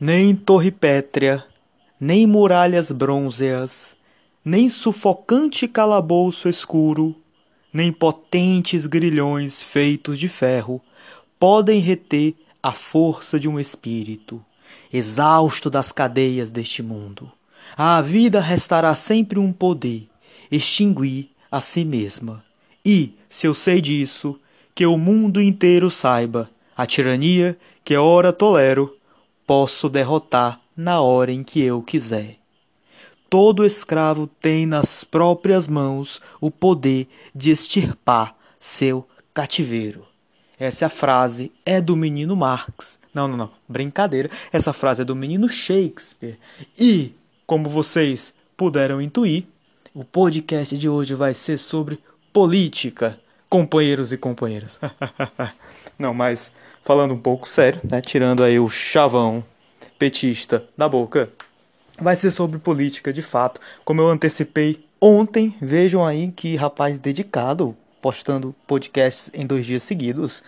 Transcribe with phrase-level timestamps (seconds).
[0.00, 1.44] nem torre pétrea,
[2.00, 3.96] nem muralhas brônzeas,
[4.44, 7.16] nem sufocante calabouço escuro,
[7.72, 10.80] nem potentes grilhões feitos de ferro
[11.38, 14.44] podem reter a força de um espírito,
[14.92, 17.30] exausto das cadeias deste mundo.
[17.76, 20.08] À vida restará sempre um poder,
[20.50, 22.44] extinguir a si mesma.
[22.84, 24.38] E, se eu sei disso,
[24.74, 28.97] que o mundo inteiro saiba, a tirania que ora tolero,
[29.48, 32.36] posso derrotar na hora em que eu quiser.
[33.30, 40.06] Todo escravo tem nas próprias mãos o poder de extirpar seu cativeiro.
[40.58, 42.98] Essa é frase é do menino Marx.
[43.14, 44.30] Não, não, não, brincadeira.
[44.52, 46.38] Essa frase é do menino Shakespeare.
[46.78, 47.14] E,
[47.46, 49.46] como vocês puderam intuir,
[49.94, 51.98] o podcast de hoje vai ser sobre
[52.34, 53.18] política,
[53.48, 54.78] companheiros e companheiras.
[55.98, 56.52] não, mas
[56.84, 59.44] falando um pouco sério, né, tirando aí o chavão
[59.98, 61.28] petista da boca,
[62.00, 63.60] vai ser sobre política de fato.
[63.84, 70.42] Como eu antecipei ontem, vejam aí que rapaz dedicado, postando podcasts em dois dias seguidos.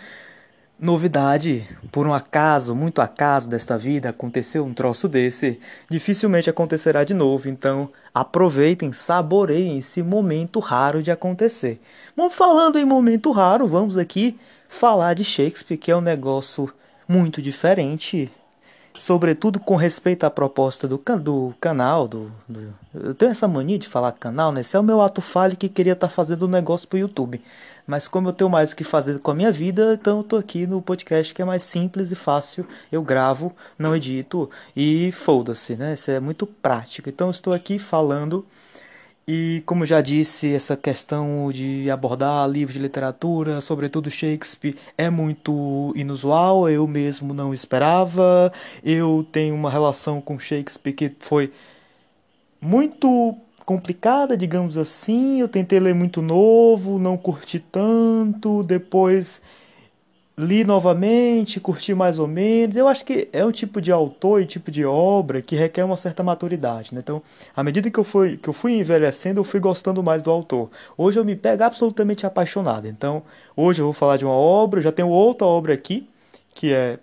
[0.79, 7.13] Novidade, por um acaso, muito acaso desta vida, aconteceu um troço desse, dificilmente acontecerá de
[7.13, 11.79] novo, então aproveitem, saboreiem esse momento raro de acontecer.
[12.17, 14.39] Bom, falando em momento raro, vamos aqui
[14.71, 16.73] falar de Shakespeare, que é um negócio
[17.07, 18.31] muito diferente,
[18.97, 22.07] sobretudo com respeito à proposta do, can do canal.
[22.07, 24.61] Do, do, eu tenho essa mania de falar canal, né?
[24.61, 27.43] Esse é o meu ato falho que queria estar tá fazendo um negócio pro YouTube.
[27.85, 30.37] Mas como eu tenho mais o que fazer com a minha vida, então eu tô
[30.37, 32.65] aqui no podcast que é mais simples e fácil.
[32.93, 35.95] Eu gravo, não edito e foda-se, né?
[35.95, 37.09] Isso é muito prático.
[37.09, 38.47] Então eu estou aqui falando
[39.27, 45.93] e, como já disse, essa questão de abordar livros de literatura, sobretudo Shakespeare, é muito
[45.95, 46.69] inusual.
[46.69, 48.53] Eu mesmo não esperava.
[48.83, 51.53] Eu tenho uma relação com Shakespeare que foi
[52.61, 55.41] muito complicada, digamos assim.
[55.41, 58.65] Eu tentei ler muito novo, não curti tanto.
[58.65, 59.41] Depois
[60.41, 62.75] li novamente, curti mais ou menos.
[62.75, 65.97] Eu acho que é um tipo de autor e tipo de obra que requer uma
[65.97, 66.95] certa maturidade.
[66.95, 67.01] Né?
[67.03, 67.23] Então,
[67.55, 70.71] à medida que eu, fui, que eu fui envelhecendo, eu fui gostando mais do autor.
[70.97, 72.89] Hoje eu me pego absolutamente apaixonado.
[72.89, 73.23] Então,
[73.55, 76.09] hoje eu vou falar de uma obra, já tenho outra obra aqui,
[76.55, 76.99] que é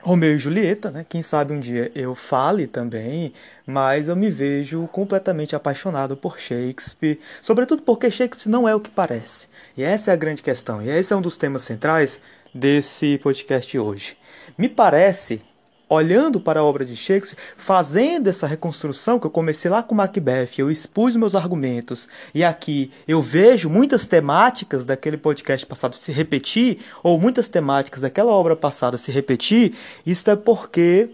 [0.00, 1.04] Romeu e Julieta, né?
[1.08, 3.32] Quem sabe um dia eu fale também,
[3.66, 8.90] mas eu me vejo completamente apaixonado por Shakespeare, sobretudo porque Shakespeare não é o que
[8.90, 9.48] parece.
[9.76, 12.20] E essa é a grande questão, e esse é um dos temas centrais
[12.54, 14.16] desse podcast hoje.
[14.56, 15.42] Me parece,
[15.88, 20.50] olhando para a obra de Shakespeare, fazendo essa reconstrução que eu comecei lá com Macbeth,
[20.58, 26.80] eu expus meus argumentos e aqui eu vejo muitas temáticas daquele podcast passado se repetir
[27.02, 31.10] ou muitas temáticas daquela obra passada se repetir, isso é porque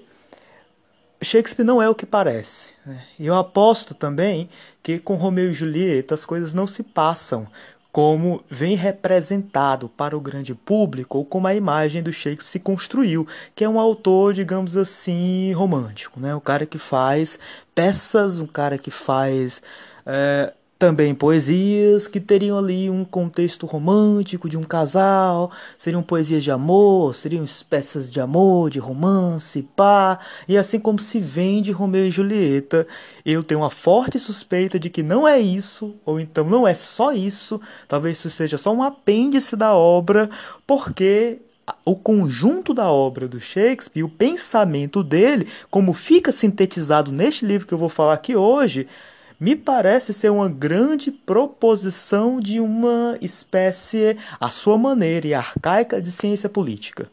[1.24, 2.70] Shakespeare não é o que parece.
[2.84, 3.02] Né?
[3.18, 4.48] E eu aposto também
[4.82, 7.48] que com Romeu e Julieta as coisas não se passam
[7.94, 13.24] como vem representado para o grande público ou como a imagem do Shakespeare se construiu,
[13.54, 16.34] que é um autor, digamos assim, romântico, né?
[16.34, 17.38] O cara que faz
[17.72, 19.62] peças, um cara que faz
[20.04, 26.50] é, também poesias que teriam ali um contexto romântico de um casal, seriam poesias de
[26.50, 30.18] amor, seriam peças de amor, de romance, pá,
[30.48, 32.86] e assim como se vende Romeu e Julieta,
[33.24, 37.12] eu tenho uma forte suspeita de que não é isso, ou então não é só
[37.12, 40.28] isso, talvez isso seja só um apêndice da obra,
[40.66, 41.38] porque
[41.84, 47.72] o conjunto da obra do Shakespeare, o pensamento dele, como fica sintetizado neste livro que
[47.72, 48.86] eu vou falar aqui hoje,
[49.38, 56.10] me parece ser uma grande proposição de uma espécie, à sua maneira e arcaica, de
[56.10, 57.10] ciência política.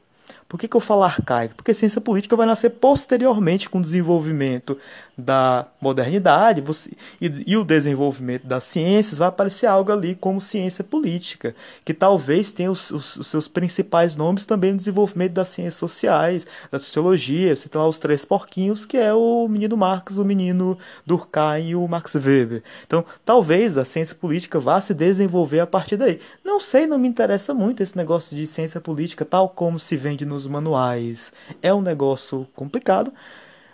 [0.47, 1.55] Por que, que eu falo arcaico?
[1.55, 4.77] Porque ciência política vai nascer posteriormente com o desenvolvimento
[5.17, 6.89] da modernidade você,
[7.19, 12.51] e, e, o desenvolvimento das ciências, vai aparecer algo ali como ciência política, que talvez
[12.51, 17.55] tenha os, os, os seus principais nomes também no desenvolvimento das ciências sociais, da sociologia.
[17.55, 21.75] Você tem lá os três porquinhos, que é o menino Marx, o menino Durkheim e
[21.75, 22.63] o Max Weber.
[22.85, 26.19] Então, talvez a ciência política vá se desenvolver a partir daí.
[26.43, 30.25] Não sei, não me interessa muito esse negócio de ciência política, tal como se vende
[30.25, 31.31] nos manuais.
[31.61, 33.13] É um negócio complicado,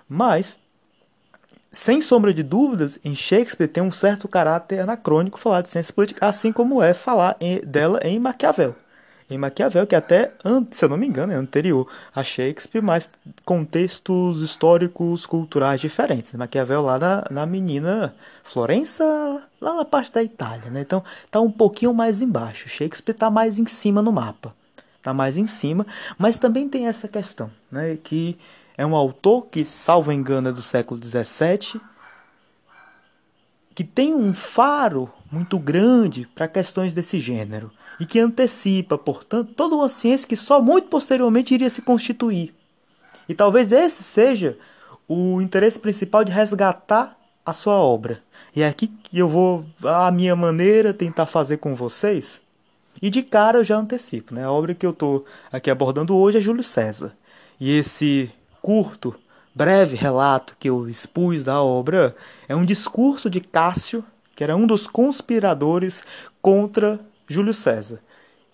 [0.09, 0.57] mas
[1.77, 6.25] sem sombra de dúvidas, em Shakespeare tem um certo caráter anacrônico falar de ciência política,
[6.25, 8.75] assim como é falar em, dela em Maquiavel.
[9.29, 10.33] Em Maquiavel, que até,
[10.71, 13.07] se eu não me engano, é anterior a Shakespeare, mas
[13.45, 16.33] contextos históricos, culturais diferentes.
[16.33, 19.03] Maquiavel lá na, na menina Florença,
[19.61, 20.81] lá na parte da Itália, né?
[20.81, 22.67] Então tá um pouquinho mais embaixo.
[22.67, 24.51] Shakespeare tá mais em cima no mapa.
[25.03, 25.85] Tá mais em cima,
[26.17, 27.99] mas também tem essa questão, né?
[28.03, 28.35] Que
[28.77, 31.81] é um autor que, salvo engano, é do século XVII,
[33.73, 39.75] que tem um faro muito grande para questões desse gênero e que antecipa, portanto, toda
[39.75, 42.53] uma ciência que só muito posteriormente iria se constituir.
[43.27, 44.57] E talvez esse seja
[45.07, 48.21] o interesse principal de resgatar a sua obra.
[48.55, 52.41] E é aqui que eu vou, a minha maneira, tentar fazer com vocês.
[53.01, 54.43] E de cara eu já antecipo, né?
[54.43, 57.15] A obra que eu estou aqui abordando hoje é Júlio César.
[57.59, 59.15] E esse curto,
[59.53, 62.15] breve relato que eu expus da obra
[62.47, 64.03] é um discurso de Cássio,
[64.35, 66.03] que era um dos conspiradores
[66.41, 67.99] contra Júlio César.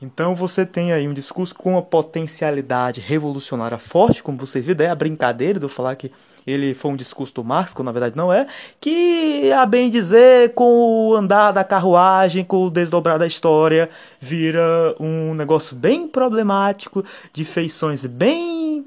[0.04, 4.90] Então você tem aí um discurso com uma potencialidade revolucionária forte, como vocês viram, é
[4.90, 6.12] a brincadeira de eu falar que
[6.46, 8.46] ele foi um discurso do Marx, quando na verdade não é,
[8.82, 13.90] que a bem dizer, com o andar da carruagem, com o desdobrar da história,
[14.20, 18.86] vira um negócio bem problemático, de feições bem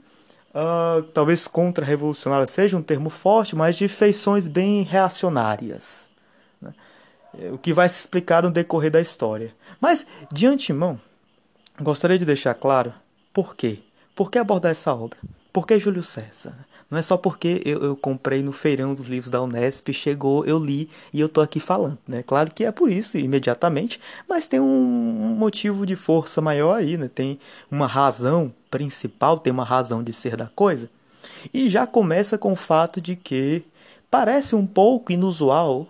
[0.56, 6.08] Uh, talvez contra-revolucionária seja um termo forte, mas de feições bem reacionárias.
[6.58, 6.72] Né?
[7.38, 9.54] É, o que vai se explicar no decorrer da história.
[9.78, 10.98] Mas, de antemão,
[11.78, 12.94] gostaria de deixar claro
[13.34, 13.80] por quê.
[14.14, 15.18] Por que abordar essa obra?
[15.52, 16.65] Por que Júlio César?
[16.90, 20.58] Não é só porque eu, eu, comprei no feirão dos livros da Unesp, chegou, eu
[20.58, 22.22] li e eu tô aqui falando, né?
[22.22, 27.10] Claro que é por isso, imediatamente, mas tem um, motivo de força maior aí, né?
[27.12, 27.40] Tem
[27.70, 30.88] uma razão principal, tem uma razão de ser da coisa.
[31.52, 33.64] E já começa com o fato de que
[34.08, 35.88] parece um pouco inusual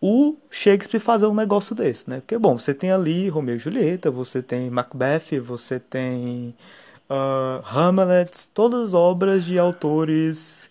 [0.00, 2.20] o Shakespeare fazer um negócio desse, né?
[2.20, 6.54] Porque, bom, você tem ali Romeu e Julieta, você tem Macbeth, você tem
[7.08, 10.70] uh, Hamlet, todas as obras de autores,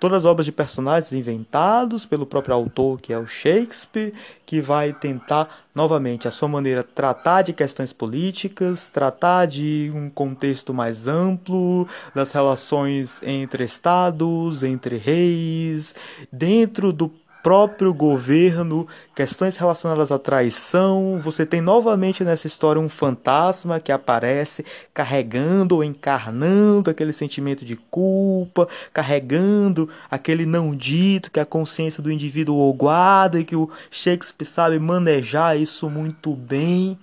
[0.00, 4.12] todas as obras de personagens inventados pelo próprio autor, que é o Shakespeare,
[4.44, 10.72] que vai tentar novamente a sua maneira tratar de questões políticas, tratar de um contexto
[10.72, 15.94] mais amplo das relações entre estados, entre reis,
[16.32, 17.12] dentro do
[17.46, 21.20] próprio governo, questões relacionadas à traição.
[21.22, 27.76] Você tem novamente nessa história um fantasma que aparece carregando ou encarnando aquele sentimento de
[27.76, 34.44] culpa, carregando aquele não dito que a consciência do indivíduo guarda e que o Shakespeare
[34.44, 36.98] sabe manejar isso muito bem.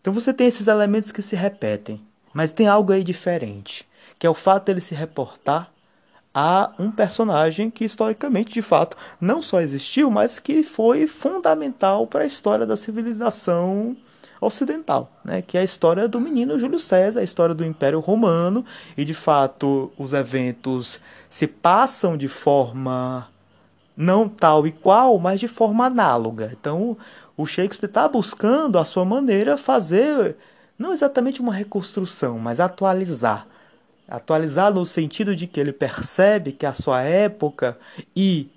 [0.00, 2.00] Então você tem esses elementos que se repetem,
[2.32, 3.86] mas tem algo aí diferente,
[4.18, 5.70] que é o fato dele se reportar
[6.34, 12.24] a um personagem que historicamente, de fato, não só existiu, mas que foi fundamental para
[12.24, 13.96] a história da civilização
[14.40, 15.42] ocidental, né?
[15.42, 18.64] que é a história do menino Júlio César, a história do Império Romano,
[18.96, 23.28] e de fato os eventos se passam de forma
[23.96, 26.56] não tal e qual, mas de forma análoga.
[26.58, 26.96] Então
[27.36, 30.36] o Shakespeare está buscando, a sua maneira, fazer
[30.78, 33.46] não exatamente uma reconstrução, mas atualizar
[34.08, 37.78] atualizar no sentido de que ele percebe que a sua época
[38.16, 38.50] e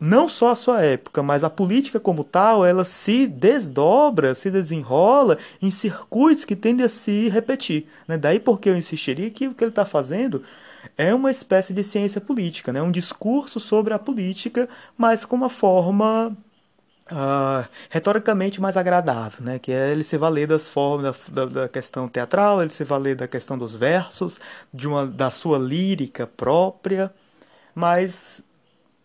[0.00, 5.36] não só a sua época, mas a política como tal, ela se desdobra, se desenrola
[5.60, 7.86] em circuitos que tendem a se repetir.
[8.08, 8.16] Né?
[8.16, 10.42] Daí porque eu insistiria que o que ele está fazendo
[10.96, 12.80] é uma espécie de ciência política, né?
[12.80, 14.66] um discurso sobre a política,
[14.96, 16.34] mas com uma forma
[17.10, 19.58] uh, retoricamente mais agradável, né?
[19.58, 23.16] que é ele se valer das formas da, da, da, questão teatral, ele se valer
[23.16, 24.40] da questão dos versos,
[24.72, 27.12] de uma, da sua lírica própria,
[27.74, 28.42] mas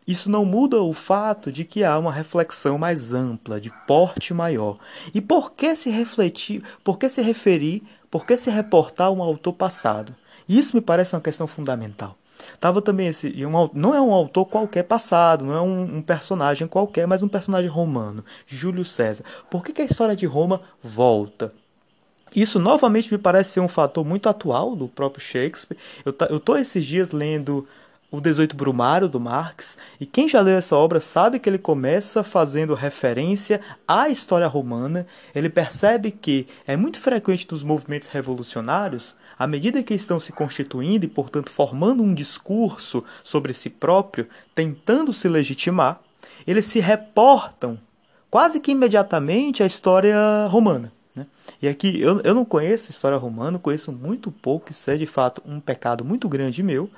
[0.08, 4.78] isso não muda o fato de que há uma reflexão mais ampla, de porte maior.
[5.14, 9.22] E por que se refletir, por que se referir, por que se reportar a um
[9.22, 10.16] autor passado?
[10.48, 12.16] Isso me parece uma questão fundamental.
[12.60, 13.28] Tava também esse.
[13.46, 17.28] Um, não é um autor qualquer passado, não é um, um, personagem qualquer, mas um
[17.28, 19.24] personagem romano, Júlio César.
[19.50, 21.54] Por que, que a história de Roma volta?
[22.36, 25.78] Isso novamente me parece ser um fator muito atual do próprio Shakespeare.
[26.04, 27.66] Eu, eu tô esses dias lendo
[28.12, 32.24] o 18 Brumário do Marx, e quem já leu essa obra sabe que ele começa
[32.24, 35.06] fazendo referência à história romana.
[35.34, 41.06] Ele percebe que é muito frequente nos movimentos revolucionários à medida que estão se constituindo
[41.06, 46.00] e, portanto, formando um discurso sobre si próprio, tentando se legitimar,
[46.48, 47.80] eles se reportam
[48.30, 50.92] quase que imediatamente à história romana.
[51.16, 51.26] Né?
[51.62, 55.42] E aqui eu, eu não conheço história romana, conheço muito pouco, isso é de fato
[55.46, 56.90] um pecado muito grande meu.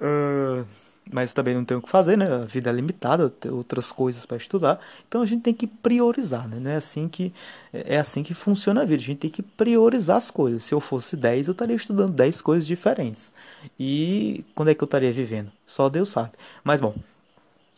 [0.00, 0.64] Uh,
[1.12, 2.26] mas também não tem o que fazer, né?
[2.32, 4.80] A vida é limitada, tem outras coisas para estudar.
[5.08, 6.58] Então a gente tem que priorizar, né?
[6.60, 7.32] Não é assim que
[7.72, 9.02] é assim que funciona a vida.
[9.02, 10.62] A gente tem que priorizar as coisas.
[10.62, 13.32] Se eu fosse 10, eu estaria estudando 10 coisas diferentes.
[13.78, 15.50] E quando é que eu estaria vivendo?
[15.66, 16.32] Só Deus sabe.
[16.62, 16.94] Mas bom,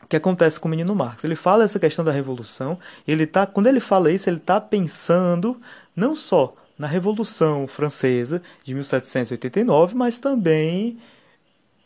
[0.03, 1.25] o que acontece com o menino Marx?
[1.25, 5.57] Ele fala essa questão da revolução, ele tá, quando ele fala isso, ele está pensando
[5.95, 10.99] não só na Revolução Francesa de 1789, mas também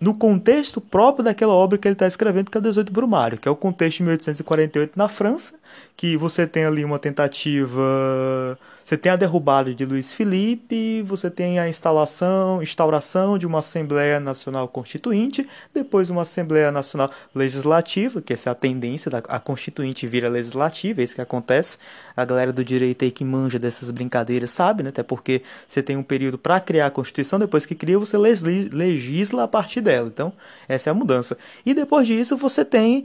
[0.01, 3.49] no contexto próprio daquela obra que ele está escrevendo, que é o 18 Brumário, que
[3.49, 5.55] é o contexto de 1848 na França,
[5.97, 11.59] que você tem ali uma tentativa você tem a derrubada de Luiz Felipe, você tem
[11.59, 15.45] a instalação, instauração de uma Assembleia Nacional Constituinte,
[15.75, 21.01] depois uma Assembleia Nacional Legislativa, que essa é a tendência da a Constituinte vira legislativa,
[21.01, 21.79] é isso que acontece.
[22.17, 24.91] A galera do direito aí que manja dessas brincadeiras sabe, né?
[24.91, 29.43] Até porque você tem um período para criar a Constituição, depois que cria você legisla
[29.43, 30.07] a partir dela.
[30.07, 30.33] Então,
[30.69, 31.37] essa é a mudança.
[31.65, 33.05] E depois disso você tem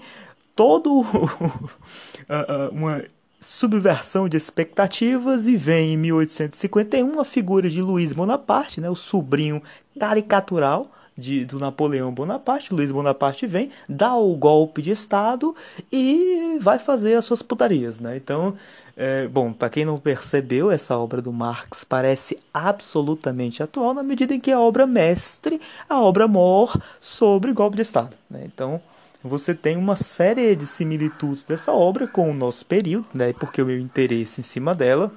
[0.55, 1.05] todo
[2.71, 3.03] uma
[3.39, 9.63] subversão de expectativas e vem em 1851 a figura de Luiz Bonaparte, né, o sobrinho
[9.99, 12.73] caricatural de, do Napoleão Bonaparte.
[12.73, 15.55] Luiz Bonaparte vem, dá o golpe de Estado
[15.91, 17.99] e vai fazer as suas putarias.
[17.99, 18.15] Né?
[18.15, 18.55] Então,
[18.95, 24.33] é, bom, para quem não percebeu, essa obra do Marx parece absolutamente atual na medida
[24.33, 28.15] em que é a obra mestre, a obra mor sobre golpe de Estado.
[28.29, 28.43] Né?
[28.45, 28.81] Então,
[29.23, 33.33] você tem uma série de similitudes dessa obra com o nosso período, né?
[33.33, 35.11] Porque o meu interesse em cima dela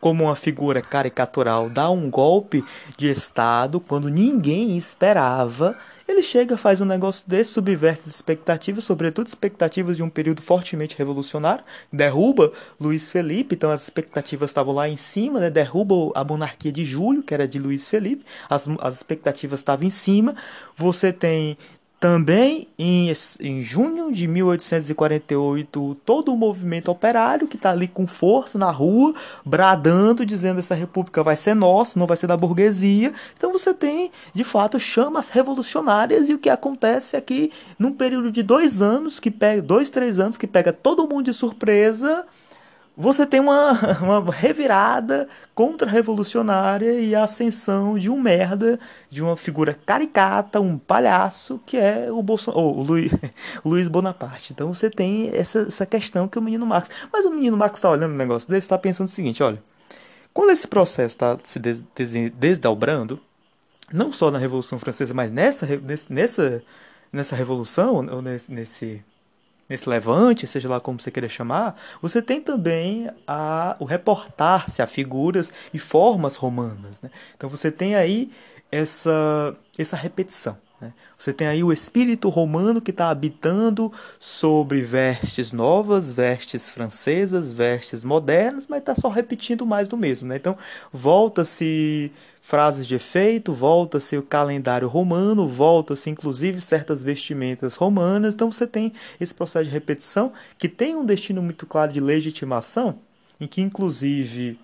[0.00, 2.64] como uma figura caricatural dá um golpe
[2.96, 5.76] de Estado quando ninguém esperava.
[6.06, 10.96] Ele chega, faz um negócio desse, subverte as expectativas, sobretudo expectativas de um período fortemente
[10.96, 11.62] revolucionário,
[11.92, 12.50] derruba
[12.80, 15.50] Luiz Felipe, então as expectativas estavam lá em cima, né?
[15.50, 19.90] derruba a monarquia de Júlio, que era de Luiz Felipe, as, as expectativas estavam em
[19.90, 20.34] cima.
[20.74, 21.58] Você tem
[22.00, 28.56] também em, em junho de 1848, todo o movimento operário que está ali com força
[28.56, 29.14] na rua,
[29.44, 33.12] bradando, dizendo essa república vai ser nossa, não vai ser da burguesia.
[33.36, 38.30] Então você tem, de fato, chamas revolucionárias e o que acontece é que num período
[38.30, 42.26] de dois anos, que pega dois, três anos, que pega todo mundo de surpresa,
[43.00, 49.72] você tem uma, uma revirada contra-revolucionária e a ascensão de um merda, de uma figura
[49.72, 53.12] caricata, um palhaço, que é o, Bolson oh, o, Luiz,
[53.64, 54.52] Luiz Bonaparte.
[54.52, 56.90] Então você tem essa, essa questão que o menino Marx.
[57.12, 59.62] Mas o menino Marx está olhando o negócio dele, está pensando o seguinte: olha,
[60.34, 63.20] quando esse processo está se des, des, desdobrando,
[63.92, 65.66] não só na Revolução Francesa, mas nessa,
[66.10, 66.62] nessa,
[67.12, 69.04] nessa revolução, ou nesse, nesse
[69.68, 74.86] nesse levante, seja lá como você queira chamar, você tem também a, o reportar-se a
[74.86, 77.02] figuras e formas romanas.
[77.02, 77.10] Né?
[77.36, 78.30] Então você tem aí
[78.72, 80.56] essa, essa repetição.
[80.80, 80.92] Né?
[81.16, 88.04] Você tem aí o espírito romano que está habitando sobre vestes novas, vestes francesas, vestes
[88.04, 90.28] modernas, mas está só repetindo mais do mesmo.
[90.28, 90.36] Né?
[90.36, 90.56] Então
[90.92, 98.34] volta-se frases de efeito, volta-se o calendário romano, volta-se inclusive certas vestimentas romanas.
[98.34, 103.00] Então você tem esse processo de repetição que tem um destino muito claro de legitimação,
[103.40, 104.58] em que inclusive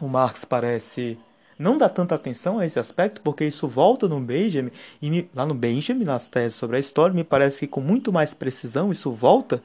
[0.00, 1.16] o Marx parece
[1.58, 4.70] não dá tanta atenção a esse aspecto, porque isso volta no Benjamin,
[5.00, 8.12] e me, lá no Benjamin, nas teses sobre a história, me parece que com muito
[8.12, 9.62] mais precisão isso volta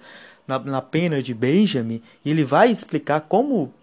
[0.47, 3.73] na, na pena de Benjamin, e ele vai explicar como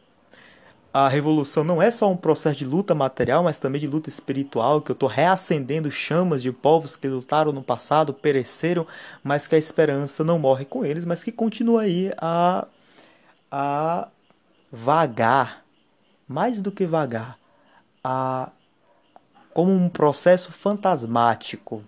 [0.99, 4.81] a revolução não é só um processo de luta material, mas também de luta espiritual,
[4.81, 8.87] que eu estou reacendendo chamas de povos que lutaram no passado, pereceram,
[9.23, 12.67] mas que a esperança não morre com eles, mas que continua aí a,
[13.53, 14.09] a
[14.73, 15.67] vagar,
[16.27, 17.39] mais do que vagar,
[18.09, 18.53] a,
[19.53, 21.85] como um processo fantasmático,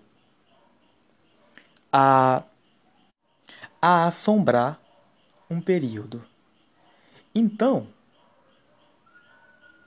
[1.93, 2.43] a,
[3.81, 4.77] a assombrar
[5.49, 6.21] um período.
[7.33, 7.87] Então,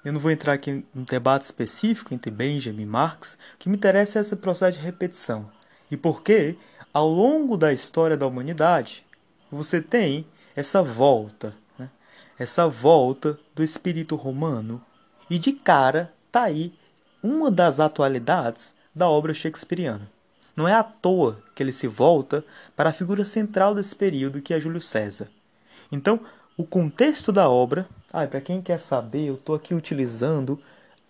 [0.03, 3.35] eu não vou entrar aqui em um debate específico entre Benjamin e Marx.
[3.55, 5.53] O que me interessa é esse processo de repetição.
[5.91, 6.59] E por que,
[6.95, 9.05] ao longo da história da humanidade,
[9.51, 11.91] você tem essa volta, né?
[12.39, 14.83] essa volta do espírito romano.
[15.29, 16.73] E de cara está aí
[17.23, 20.11] uma das atualidades da obra shakespeariana.
[20.57, 22.43] Não é à toa que ele se volta
[22.75, 25.29] para a figura central desse período, que é Júlio César.
[25.91, 26.21] Então,
[26.57, 27.87] o contexto da obra.
[28.11, 30.59] Ah, para quem quer saber, eu estou aqui utilizando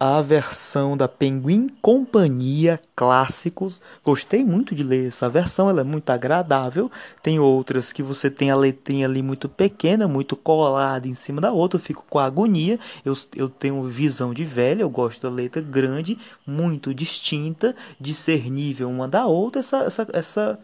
[0.05, 3.81] a versão da Penguin Companhia Clássicos.
[4.05, 6.91] Gostei muito de ler essa versão, ela é muito agradável.
[7.23, 11.53] Tem outras que você tem a letrinha ali muito pequena, muito colada em cima da
[11.53, 12.81] outra, eu fico com agonia.
[13.05, 19.07] Eu, eu tenho visão de velha, eu gosto da letra grande, muito distinta, discernível uma
[19.07, 19.61] da outra.
[19.61, 20.59] Essa, essa, essa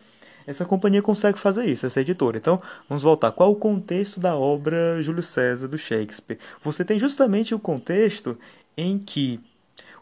[0.49, 2.39] essa companhia consegue fazer isso, essa editora.
[2.39, 3.31] Então, vamos voltar.
[3.33, 6.39] Qual o contexto da obra Júlio César do Shakespeare?
[6.65, 8.39] Você tem justamente o contexto
[8.79, 9.41] em que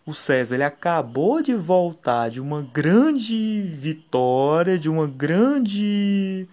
[0.05, 6.47] o César ele acabou de voltar de uma grande vitória, de uma grande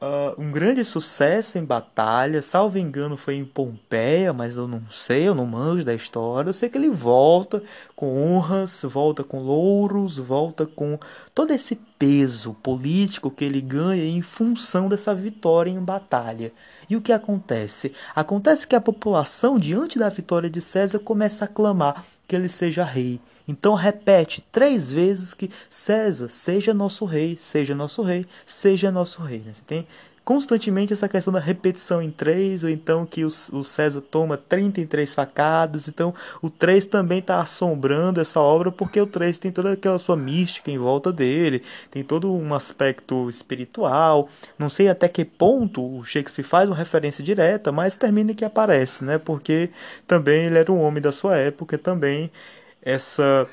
[0.00, 2.42] uh, um grande sucesso em batalha.
[2.42, 6.48] Salvo engano, foi em Pompeia, mas eu não sei, eu não manjo da história.
[6.48, 7.62] Eu sei que ele volta
[7.94, 10.98] com honras, volta com louros, volta com
[11.34, 16.52] todo esse peso político que ele ganha em função dessa vitória em batalha.
[16.88, 17.92] E o que acontece?
[18.14, 22.84] Acontece que a população, diante da vitória de César, começa a clamar que ele seja
[22.84, 23.20] rei.
[23.46, 29.42] Então repete três vezes que César seja nosso rei, seja nosso rei, seja nosso rei.
[29.46, 29.52] Né?
[29.52, 29.86] Você tem
[30.26, 35.14] constantemente essa questão da repetição em três, ou então que o, o César toma 33
[35.14, 35.86] facadas.
[35.86, 36.12] Então
[36.42, 40.68] o 3 também está assombrando essa obra, porque o 3 tem toda aquela sua mística
[40.68, 41.62] em volta dele,
[41.92, 44.28] tem todo um aspecto espiritual.
[44.58, 49.04] Não sei até que ponto o Shakespeare faz uma referência direta, mas termina que aparece,
[49.04, 49.18] né?
[49.18, 49.70] Porque
[50.08, 52.32] também ele era um homem da sua época, também
[52.86, 53.48] essa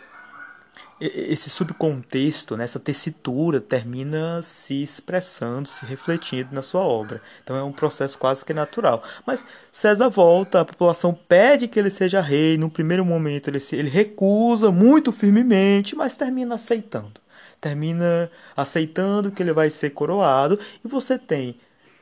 [1.02, 7.22] esse subcontexto, né, essa tessitura termina se expressando, se refletindo na sua obra.
[7.44, 9.04] Então é um processo quase que natural.
[9.26, 12.58] Mas César volta, a população pede que ele seja rei.
[12.58, 17.20] No primeiro momento ele, se, ele recusa muito firmemente, mas termina aceitando.
[17.60, 21.60] Termina aceitando que ele vai ser coroado e você tem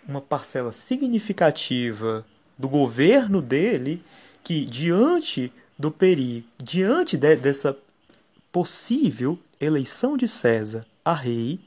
[0.08, 2.24] uma parcela significativa
[2.56, 4.04] do governo dele
[4.44, 7.76] que diante do perigo, diante de, dessa
[8.52, 11.60] possível eleição de César a rei,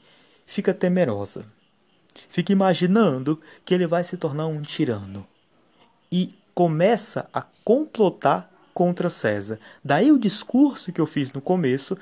[0.45, 1.45] fica temerosa.
[2.29, 5.27] Fica imaginando que ele vai se tornar um tirano.
[6.09, 9.59] E começa a complotar contra César.
[9.83, 11.97] Daí o discurso que eu fiz no começo,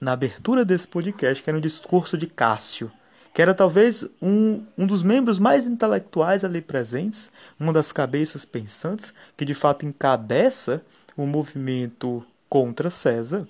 [0.00, 2.92] na abertura desse podcast, que era um discurso de Cássio,
[3.34, 9.12] que era talvez um, um dos membros mais intelectuais ali presentes, uma das cabeças pensantes,
[9.36, 10.80] que de fato encabeça
[11.16, 13.48] o movimento contra César,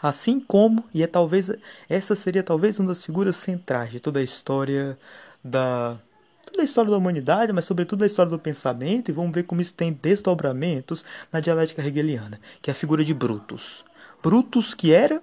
[0.00, 1.50] assim como, e é talvez
[1.88, 4.98] essa seria talvez uma das figuras centrais de toda a história
[5.42, 5.98] da
[6.44, 9.62] toda a história da humanidade, mas sobretudo a história do pensamento, e vamos ver como
[9.62, 13.82] isso tem desdobramentos na dialética hegeliana, que é a figura de Brutus.
[14.22, 15.22] Brutus que era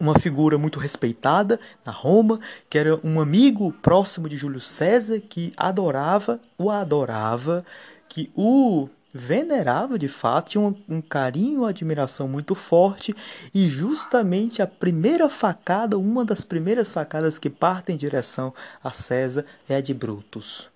[0.00, 5.52] uma figura muito respeitada na Roma, que era um amigo próximo de Júlio César, que
[5.56, 7.64] adorava, o adorava,
[8.08, 13.14] que o venerava de fato, tinha um, um carinho, uma admiração muito forte,
[13.54, 19.44] e justamente a primeira facada, uma das primeiras facadas que partem em direção a César
[19.68, 20.68] é a de Brutus.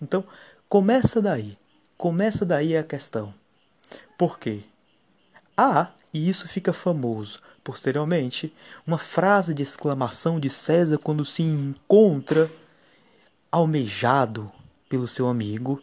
[0.00, 0.24] Então,
[0.68, 1.56] começa daí,
[1.96, 3.34] começa daí a questão.
[4.16, 4.62] Por quê?
[5.56, 8.54] Há, e isso fica famoso posteriormente,
[8.86, 12.52] uma frase de exclamação de César quando se encontra
[13.50, 14.52] almejado
[14.88, 15.82] pelo seu amigo,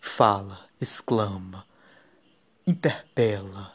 [0.00, 1.64] fala: exclama,
[2.66, 3.72] interpela.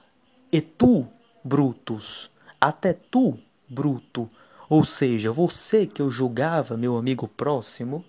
[0.52, 1.08] E tu,
[1.44, 4.28] Brutus, até tu, Bruto,
[4.70, 8.06] ou seja, você que eu julgava meu amigo próximo.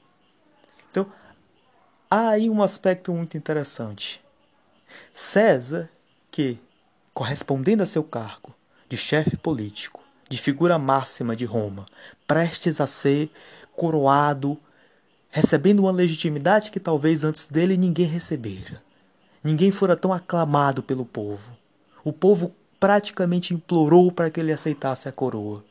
[0.91, 1.07] Então,
[2.11, 4.23] há aí um aspecto muito interessante.
[5.15, 5.89] César,
[6.31, 6.61] que,
[7.15, 8.55] correspondendo a seu cargo
[8.89, 11.87] de chefe político, de figura máxima de Roma,
[12.27, 13.31] prestes a ser
[13.75, 14.59] coroado
[15.33, 18.83] recebendo uma legitimidade que talvez antes dele ninguém recebera.
[19.43, 21.57] Ninguém fora tão aclamado pelo povo.
[22.05, 25.65] O povo praticamente implorou para que ele aceitasse a coroa.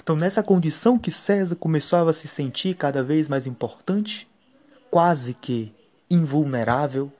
[0.00, 4.28] Então, nessa condição que César começava a se sentir cada vez mais importante,
[4.90, 5.74] quase que
[6.08, 7.12] invulnerável,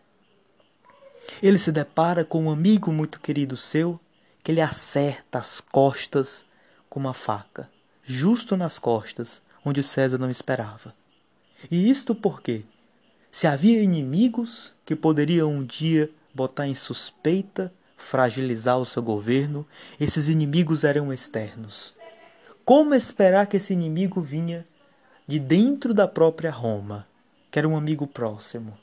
[1.43, 3.99] ele se depara com um amigo muito querido seu
[4.45, 6.45] que lhe acerta as costas
[6.89, 7.69] com uma faca,
[8.03, 10.95] justo nas costas, onde César não esperava.
[11.69, 12.63] E isto porque,
[13.31, 19.67] se havia inimigos que poderiam um dia botar em suspeita, fragilizar o seu governo,
[19.99, 21.95] esses inimigos eram externos.
[22.65, 24.65] Como esperar que esse inimigo vinha
[25.27, 27.07] de dentro da própria Roma,
[27.51, 28.77] que era um amigo próximo,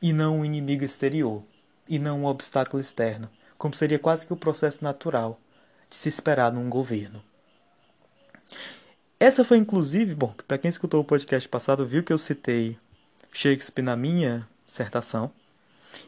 [0.00, 1.42] e não um inimigo exterior,
[1.88, 5.38] e não um obstáculo externo, como seria quase que o processo natural
[5.88, 7.22] de se esperar num governo.
[9.22, 12.78] Essa foi inclusive, bom, para quem escutou o podcast passado viu que eu citei
[13.30, 15.30] Shakespeare na minha dissertação.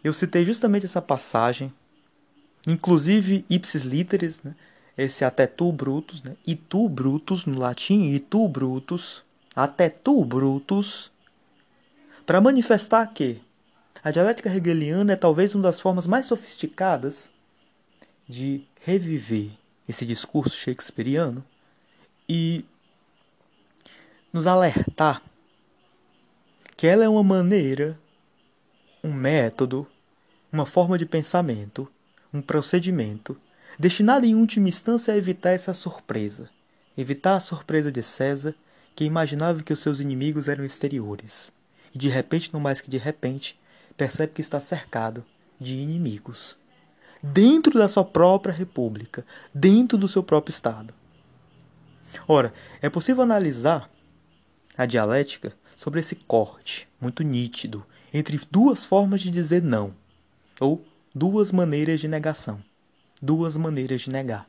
[0.02, 1.70] Eu citei justamente essa passagem,
[2.66, 4.54] inclusive ipsis literis, né?
[4.96, 6.36] esse até tu brutus, né?
[6.46, 9.22] e tu brutus no latim, e tu brutus,
[9.54, 11.12] até tu brutus,
[12.24, 13.42] para manifestar que
[14.02, 17.30] a dialética hegeliana é talvez uma das formas mais sofisticadas
[18.26, 19.50] de reviver
[19.86, 21.44] esse discurso shakespeariano
[22.26, 22.64] e
[24.32, 25.22] nos alertar
[26.76, 27.98] que ela é uma maneira,
[29.04, 29.86] um método,
[30.50, 31.86] uma forma de pensamento,
[32.32, 33.38] um procedimento
[33.78, 36.48] destinado em última instância a evitar essa surpresa,
[36.96, 38.54] evitar a surpresa de César
[38.96, 41.52] que imaginava que os seus inimigos eram exteriores,
[41.94, 43.58] e de repente, não mais que de repente,
[43.96, 45.24] percebe que está cercado
[45.60, 46.56] de inimigos.
[47.22, 50.92] Dentro da sua própria república, dentro do seu próprio Estado.
[52.26, 53.88] Ora, é possível analisar
[54.76, 59.94] a dialética sobre esse corte muito nítido entre duas formas de dizer não,
[60.60, 62.62] ou duas maneiras de negação,
[63.20, 64.48] duas maneiras de negar.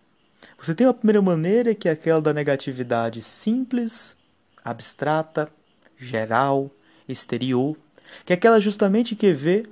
[0.58, 4.18] Você tem a primeira maneira, que é aquela da negatividade simples,
[4.64, 5.50] abstrata,
[5.98, 6.70] geral,
[7.08, 7.78] exterior,
[8.26, 9.66] que é aquela justamente que vê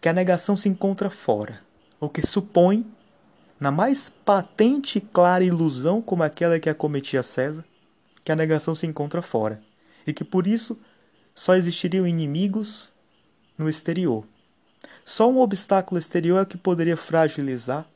[0.00, 1.60] que a negação se encontra fora,
[2.00, 2.86] ou que supõe,
[3.58, 7.64] na mais patente e clara ilusão como aquela que acometia César,
[8.24, 9.62] que a negação se encontra fora,
[10.06, 10.78] e que por isso
[11.34, 12.88] só existiriam inimigos
[13.56, 14.24] no exterior.
[15.04, 17.86] Só um obstáculo exterior é que poderia fragilizar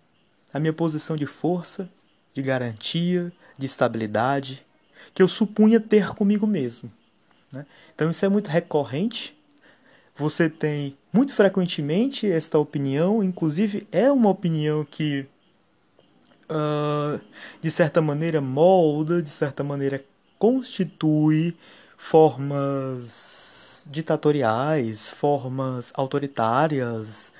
[0.52, 1.88] a minha posição de força,
[2.32, 4.64] de garantia, de estabilidade,
[5.14, 6.90] que eu supunha ter comigo mesmo.
[7.52, 7.66] Né?
[7.94, 9.36] Então isso é muito recorrente.
[10.16, 15.26] Você tem muito frequentemente esta opinião, inclusive é uma opinião que,
[16.48, 17.20] uh,
[17.60, 20.04] de certa maneira, molda, de certa maneira,
[20.38, 21.56] constitui
[21.96, 27.32] formas ditatoriais, formas autoritárias,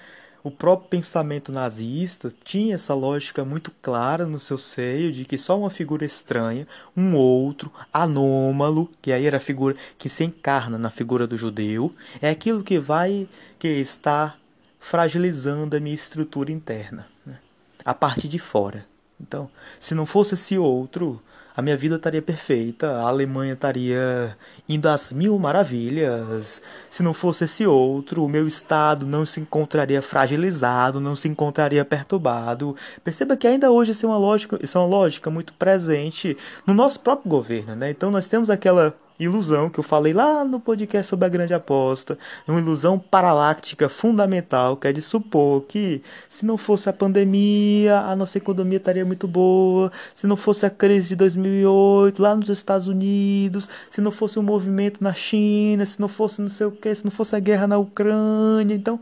[0.44, 5.59] o próprio pensamento nazista tinha essa lógica muito clara no seu seio de que só
[5.59, 10.90] uma figura estranha, um outro, anômalo, que aí era a figura que se encarna na
[10.90, 13.26] figura do judeu, é aquilo que vai,
[13.59, 14.37] que está
[14.78, 17.38] fragilizando a minha estrutura interna, né?
[17.83, 18.87] a parte de fora.
[19.18, 19.48] Então,
[19.80, 21.22] se não fosse esse outro,
[21.56, 24.36] a minha vida estaria perfeita, a Alemanha estaria
[24.68, 26.60] indo às mil maravilhas.
[26.90, 31.84] Se não fosse esse outro, o meu estado não se encontraria fragilizado, não se encontraria
[31.84, 32.76] perturbado.
[33.04, 36.36] Perceba que ainda hoje isso é uma lógica, isso é uma lógica muito presente
[36.66, 37.90] no nosso próprio governo, né?
[37.90, 42.18] Então nós temos aquela ilusão que eu falei lá no podcast sobre a grande aposta,
[42.48, 48.16] uma ilusão paraláctica fundamental, que é de supor que se não fosse a pandemia, a
[48.16, 52.88] nossa economia estaria muito boa, se não fosse a crise de 2008 lá nos Estados
[52.88, 56.72] Unidos, se não fosse o um movimento na China, se não fosse não sei o
[56.72, 59.00] que, se não fosse a guerra na Ucrânia, então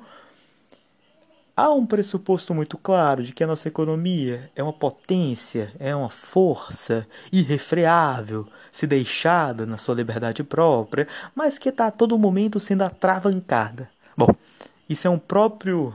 [1.56, 6.08] há um pressuposto muito claro de que a nossa economia é uma potência, é uma
[6.08, 12.82] força irrefreável, se deixada na sua liberdade própria, mas que está a todo momento sendo
[12.82, 13.90] atravancada.
[14.16, 14.28] Bom,
[14.88, 15.94] isso é um próprio.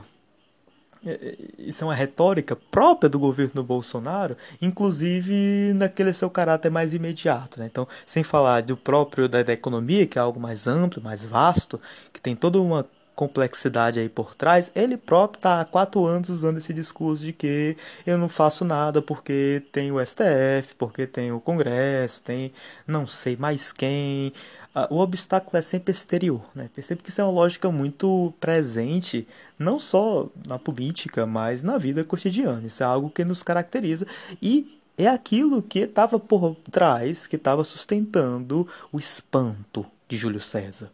[1.06, 6.92] É, é, isso é uma retórica própria do governo Bolsonaro, inclusive naquele seu caráter mais
[6.92, 7.60] imediato.
[7.60, 7.66] Né?
[7.66, 11.80] Então, sem falar do próprio da, da economia, que é algo mais amplo, mais vasto,
[12.12, 12.84] que tem toda uma
[13.18, 17.76] complexidade aí por trás, ele próprio está há quatro anos usando esse discurso de que
[18.06, 22.52] eu não faço nada porque tem o STF, porque tem o Congresso, tem
[22.86, 24.32] não sei mais quem.
[24.72, 26.44] Ah, o obstáculo é sempre exterior.
[26.54, 26.70] Né?
[26.72, 29.26] Percebe que isso é uma lógica muito presente,
[29.58, 32.68] não só na política, mas na vida cotidiana.
[32.68, 34.06] Isso é algo que nos caracteriza
[34.40, 40.92] e é aquilo que estava por trás, que estava sustentando o espanto de Júlio César.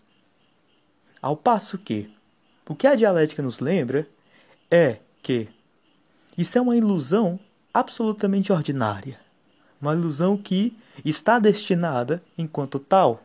[1.24, 2.14] Ao passo que
[2.68, 4.06] o que a dialética nos lembra
[4.70, 5.48] é que
[6.36, 7.40] isso é uma ilusão
[7.72, 9.18] absolutamente ordinária,
[9.80, 13.22] uma ilusão que está destinada, enquanto tal,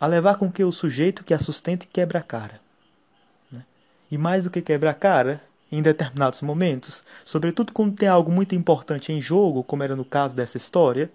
[0.00, 2.60] a levar com que o sujeito que a sustente quebra a cara.
[3.50, 3.64] Né?
[4.08, 8.54] E mais do que quebra a cara, em determinados momentos, sobretudo quando tem algo muito
[8.54, 11.10] importante em jogo, como era no caso dessa história,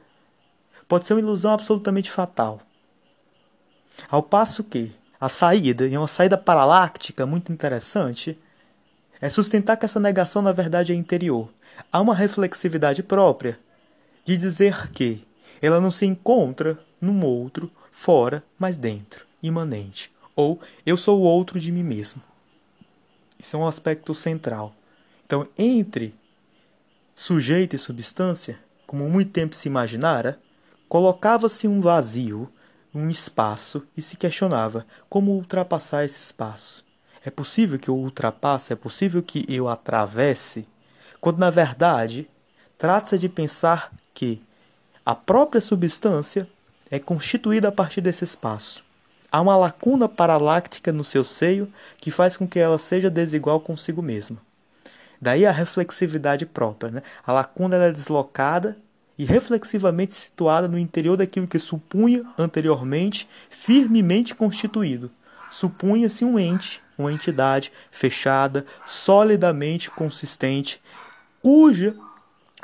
[0.89, 2.59] pode ser uma ilusão absolutamente fatal.
[4.09, 8.37] Ao passo que, a saída, e uma saída paraláctica muito interessante,
[9.19, 11.49] é sustentar que essa negação na verdade é interior.
[11.91, 13.59] Há uma reflexividade própria
[14.25, 15.25] de dizer que
[15.61, 20.11] ela não se encontra num outro fora, mas dentro, imanente.
[20.35, 22.21] Ou eu sou o outro de mim mesmo.
[23.37, 24.73] Isso é um aspecto central.
[25.25, 26.15] Então, entre
[27.15, 30.39] sujeito e substância, como muito tempo se imaginara,
[30.87, 32.49] colocava-se um vazio
[32.93, 36.83] um espaço e se questionava como ultrapassar esse espaço.
[37.23, 38.73] É possível que eu ultrapasse?
[38.73, 40.67] É possível que eu atravesse?
[41.19, 42.29] Quando na verdade
[42.77, 44.41] trata-se de pensar que
[45.05, 46.47] a própria substância
[46.89, 48.83] é constituída a partir desse espaço.
[49.31, 54.01] Há uma lacuna paraláctica no seu seio que faz com que ela seja desigual consigo
[54.01, 54.37] mesma.
[55.21, 56.91] Daí a reflexividade própria.
[56.91, 57.03] Né?
[57.25, 58.77] A lacuna é deslocada
[59.19, 65.11] e reflexivamente situada no interior daquilo que supunha anteriormente firmemente constituído.
[65.51, 70.81] Supunha-se um ente, uma entidade fechada, solidamente consistente,
[71.41, 71.97] cuja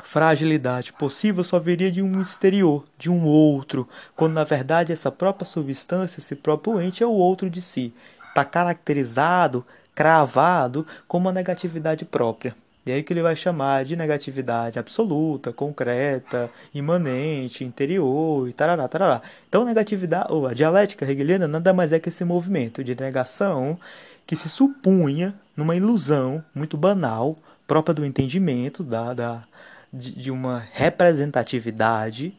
[0.02, 5.44] fragilidade possível só viria de um exterior, de um outro, quando na verdade essa própria
[5.44, 7.92] substância, esse próprio ente é o outro de si.
[8.28, 12.56] Está caracterizado, cravado como uma negatividade própria.
[12.86, 19.22] E aí que ele vai chamar de negatividade absoluta, concreta, imanente, interior e tarará, tarará.
[19.48, 23.76] Então, negatividade, ou a dialética hegeliana nada mais é que esse movimento de negação
[24.24, 29.44] que se supunha numa ilusão muito banal, própria do entendimento, da, da,
[29.92, 32.38] de, de uma representatividade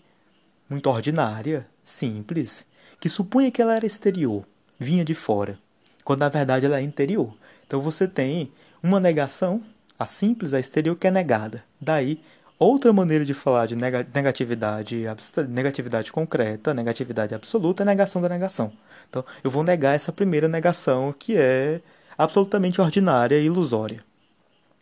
[0.70, 2.66] muito ordinária, simples,
[3.02, 4.46] que supunha que ela era exterior,
[4.80, 5.60] vinha de fora,
[6.06, 7.34] quando na verdade ela é interior.
[7.66, 8.50] Então você tem
[8.82, 9.62] uma negação
[9.98, 11.64] a simples, a exterior, que é negada.
[11.80, 12.22] Daí,
[12.60, 15.06] outra maneira de falar de negatividade,
[15.48, 18.72] negatividade concreta, negatividade absoluta, é negação da negação.
[19.10, 21.82] Então, eu vou negar essa primeira negação, que é
[22.18, 24.04] absolutamente ordinária e ilusória.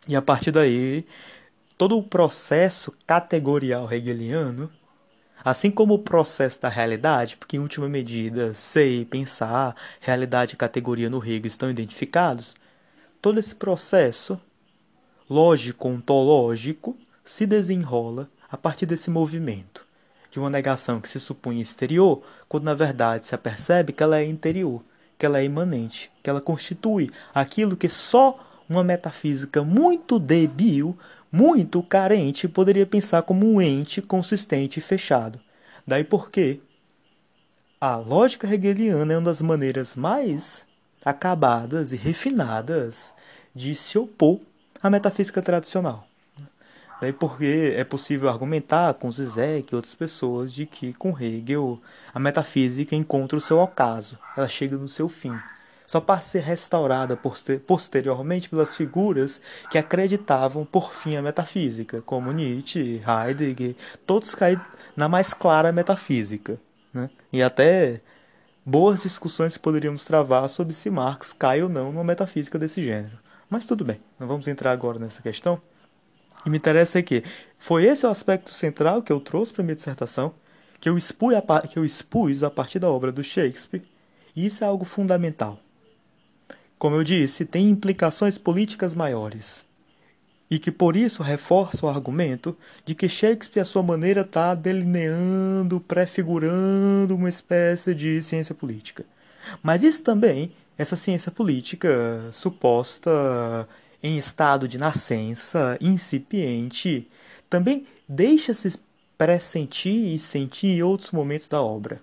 [0.08, 1.06] E a partir daí,
[1.76, 4.70] todo o processo categorial hegeliano,
[5.44, 11.10] assim como o processo da realidade, porque em última medida, sei, pensar, realidade e categoria
[11.10, 12.56] no Hegel estão identificados,
[13.20, 14.40] todo esse processo
[15.28, 19.84] lógico-ontológico se desenrola a partir desse movimento,
[20.30, 24.24] de uma negação que se supunha exterior, quando na verdade se apercebe que ela é
[24.24, 24.82] interior,
[25.18, 30.96] que ela é imanente, que ela constitui aquilo que só uma metafísica muito débil,
[31.30, 35.40] muito carente, poderia pensar como um ente consistente e fechado.
[35.86, 36.60] Daí porque
[37.80, 40.64] a lógica hegeliana é uma das maneiras mais
[41.04, 43.14] acabadas e refinadas
[43.54, 44.40] de se opor
[44.82, 46.06] a metafísica tradicional.
[47.00, 51.80] Daí porque é possível argumentar com Zizek e outras pessoas de que com Hegel
[52.14, 55.38] a metafísica encontra o seu ocaso, ela chega no seu fim,
[55.86, 57.18] só para ser restaurada
[57.66, 64.64] posteriormente pelas figuras que acreditavam por fim a metafísica, como Nietzsche, Heidegger, todos caíram
[64.96, 66.58] na mais clara metafísica.
[66.92, 67.10] Né?
[67.30, 68.00] E até
[68.64, 73.25] boas discussões poderíamos travar sobre se Marx cai ou não numa metafísica desse gênero.
[73.48, 75.60] Mas tudo bem, não vamos entrar agora nessa questão.
[76.44, 77.24] E me interessa é que
[77.58, 80.34] foi esse o aspecto central que eu trouxe para minha dissertação,
[80.80, 83.82] que eu, expus a, que eu expus a partir da obra do Shakespeare,
[84.34, 85.58] e isso é algo fundamental.
[86.78, 89.64] Como eu disse, tem implicações políticas maiores,
[90.50, 95.80] e que por isso reforça o argumento de que Shakespeare, à sua maneira, está delineando,
[95.80, 99.04] prefigurando uma espécie de ciência política.
[99.62, 103.68] Mas isso também essa ciência política suposta
[104.02, 107.08] em estado de nascença, incipiente,
[107.48, 108.78] também deixa-se
[109.16, 112.00] pressentir e sentir outros momentos da obra.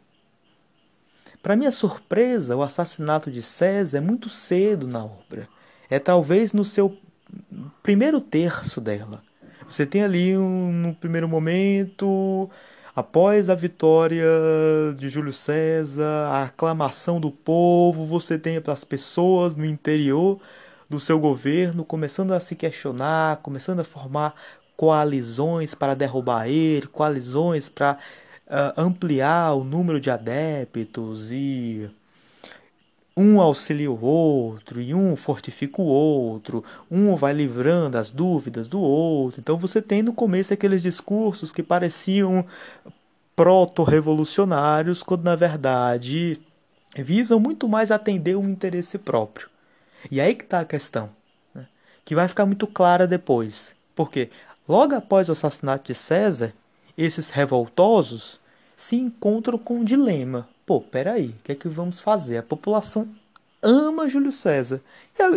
[1.41, 5.47] Para minha surpresa, o assassinato de César é muito cedo na obra.
[5.89, 6.97] É talvez no seu
[7.83, 9.21] primeiro terço dela.
[9.67, 12.49] Você tem ali um, no primeiro momento
[12.95, 14.23] Após a vitória
[14.95, 20.39] de Júlio César, a aclamação do povo, você tem as pessoas no interior
[20.87, 24.35] do seu governo começando a se questionar, começando a formar
[24.77, 27.97] coalizões para derrubar ele, coalizões para
[28.47, 31.89] uh, ampliar o número de adeptos e
[33.15, 38.81] um auxilia o outro e um fortifica o outro, um vai livrando as dúvidas do
[38.81, 39.39] outro.
[39.39, 42.45] Então você tem no começo aqueles discursos que pareciam
[43.35, 46.39] proto-revolucionários, quando na verdade
[46.95, 49.49] visam muito mais atender um interesse próprio.
[50.11, 51.09] E aí que está a questão,
[51.53, 51.67] né?
[52.03, 53.73] que vai ficar muito clara depois.
[53.95, 54.29] Porque
[54.67, 56.53] logo após o assassinato de César,
[56.97, 58.39] esses revoltosos
[58.83, 60.49] se encontram com um dilema.
[60.65, 62.37] Pô, peraí, o que é que vamos fazer?
[62.37, 63.07] A população
[63.61, 64.81] ama Júlio César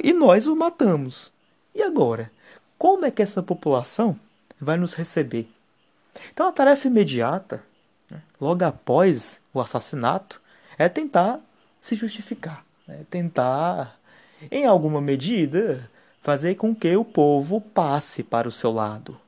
[0.02, 1.32] e nós o matamos.
[1.72, 2.30] E agora?
[2.76, 4.18] Como é que essa população
[4.61, 5.48] vai nos receber?
[6.32, 7.62] Então a tarefa imediata,
[8.11, 10.42] né, logo após o assassinato,
[10.76, 11.40] é tentar
[11.80, 13.98] se justificar, é tentar,
[14.50, 15.88] em alguma medida,
[16.20, 19.18] fazer com que o povo passe para o seu lado.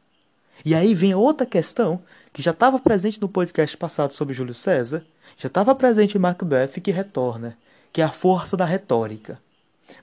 [0.65, 2.03] E aí vem outra questão
[2.39, 5.05] que já estava presente no podcast passado sobre Júlio César,
[5.37, 7.59] já estava presente em Macbeth que retorna,
[7.93, 9.41] que é a força da retórica.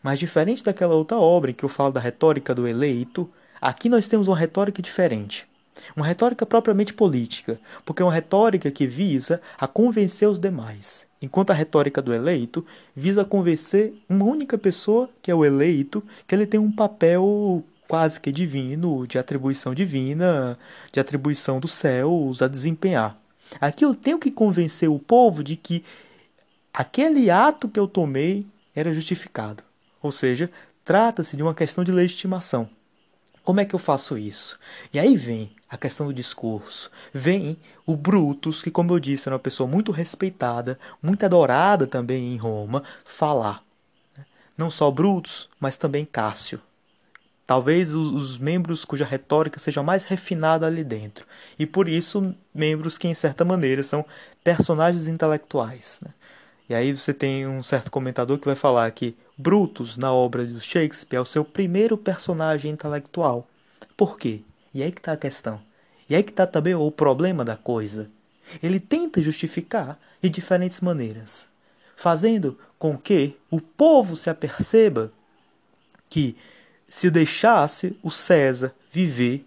[0.03, 4.09] Mas diferente daquela outra obra em que eu falo da retórica do eleito, aqui nós
[4.09, 5.47] temos uma retórica diferente.
[5.95, 11.51] Uma retórica propriamente política, porque é uma retórica que visa a convencer os demais, enquanto
[11.51, 16.45] a retórica do eleito visa convencer uma única pessoa, que é o eleito, que ele
[16.45, 20.57] tem um papel quase que divino, de atribuição divina,
[20.91, 23.17] de atribuição dos céus a desempenhar.
[23.61, 25.83] Aqui eu tenho que convencer o povo de que
[26.73, 28.45] aquele ato que eu tomei
[28.75, 29.63] era justificado.
[30.01, 30.49] Ou seja,
[30.83, 32.69] trata-se de uma questão de legitimação.
[33.43, 34.59] Como é que eu faço isso?
[34.91, 36.89] E aí vem a questão do discurso.
[37.13, 42.33] Vem o Brutus, que, como eu disse, era uma pessoa muito respeitada, muito adorada também
[42.33, 43.63] em Roma, falar.
[44.57, 46.59] Não só Brutus, mas também Cássio.
[47.47, 51.27] Talvez os, membros cuja retórica seja mais refinada ali dentro.
[51.59, 54.03] E por isso, membros que, em certa maneira, são
[54.43, 55.99] personagens intelectuais.
[56.03, 56.11] Né?
[56.67, 60.59] E aí você tem um certo comentador que vai falar que Brutus, na obra de
[60.59, 63.47] Shakespeare, é o seu primeiro personagem intelectual.
[63.95, 64.41] Por quê?
[64.73, 65.61] E aí que está a questão.
[66.09, 68.09] E aí que está também o problema da coisa.
[68.61, 71.47] Ele tenta justificar de diferentes maneiras,
[71.95, 75.11] fazendo com que o povo se aperceba
[76.09, 76.35] que
[76.95, 79.45] se deixasse o César viver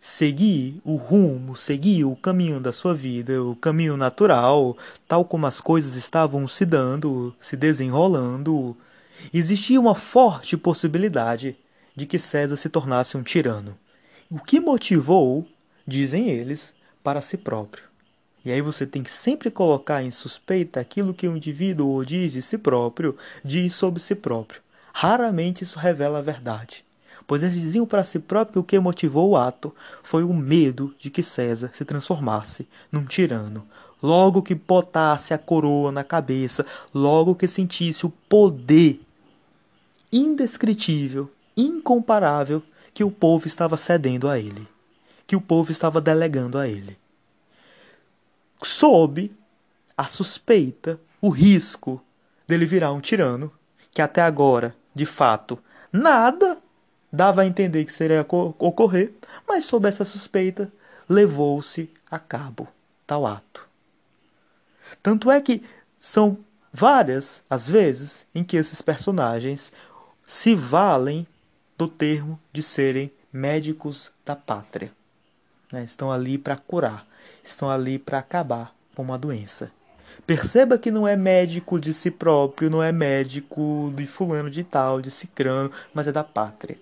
[0.00, 5.60] seguir o rumo, seguir o caminho da sua vida, o caminho natural, tal como as
[5.60, 8.74] coisas estavam se dando, se desenrolando,
[9.30, 11.54] existia uma forte possibilidade
[11.94, 13.76] de que César se tornasse um tirano.
[14.30, 15.46] O que motivou,
[15.86, 17.84] dizem eles, para si próprio.
[18.42, 22.40] E aí você tem que sempre colocar em suspeita aquilo que o indivíduo diz de
[22.40, 24.62] si próprio, diz sobre si próprio.
[24.92, 26.84] Raramente isso revela a verdade
[27.30, 29.72] pois eles diziam para si próprio que o que motivou o ato
[30.02, 33.64] foi o medo de que César se transformasse num tirano.
[34.02, 39.00] Logo que botasse a coroa na cabeça, logo que sentisse o poder
[40.12, 44.66] indescritível, incomparável que o povo estava cedendo a ele,
[45.24, 46.98] que o povo estava delegando a ele.
[48.60, 49.30] Sob
[49.96, 52.02] a suspeita, o risco
[52.44, 53.52] dele virar um tirano,
[53.92, 55.58] que até agora, de fato,
[55.92, 56.58] nada
[57.12, 59.12] dava a entender que seria ocorrer,
[59.46, 60.72] mas sob essa suspeita
[61.08, 62.68] levou-se a cabo
[63.06, 63.68] tal ato.
[65.02, 65.62] Tanto é que
[65.98, 66.38] são
[66.72, 69.72] várias as vezes em que esses personagens
[70.26, 71.26] se valem
[71.76, 74.92] do termo de serem médicos da pátria.
[75.72, 75.82] Né?
[75.82, 77.06] Estão ali para curar,
[77.42, 79.72] estão ali para acabar com uma doença.
[80.26, 85.00] Perceba que não é médico de si próprio, não é médico de fulano de tal,
[85.00, 86.78] de cicrano, mas é da pátria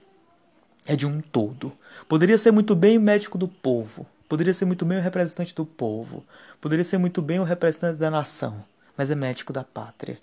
[0.89, 1.71] é de um todo.
[2.09, 5.67] Poderia ser muito bem o médico do povo, poderia ser muito bem o representante do
[5.67, 6.25] povo,
[6.61, 8.65] poderia ser muito bem o representante da nação,
[8.97, 10.19] mas é médico da pátria.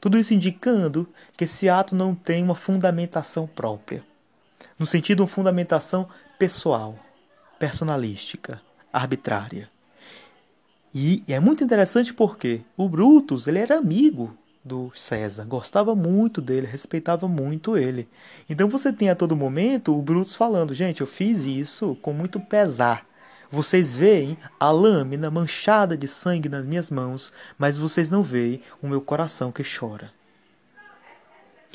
[0.00, 4.04] Tudo isso indicando que esse ato não tem uma fundamentação própria,
[4.78, 6.08] no sentido uma fundamentação
[6.38, 6.96] pessoal,
[7.58, 9.68] personalística, arbitrária.
[10.94, 16.66] E é muito interessante porque o Brutus ele era amigo do César, gostava muito dele,
[16.66, 18.08] respeitava muito ele.
[18.48, 22.40] Então você tem a todo momento o Brutus falando: gente, eu fiz isso com muito
[22.40, 23.06] pesar.
[23.50, 28.88] Vocês veem a lâmina manchada de sangue nas minhas mãos, mas vocês não veem o
[28.88, 30.12] meu coração que chora.